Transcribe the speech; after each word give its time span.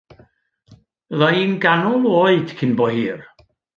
Bydda 1.07 1.29
i'n 1.41 1.53
ganol 1.65 2.07
oed 2.21 2.55
cyn 2.59 2.73
bo 2.81 2.89
hir. 2.95 3.23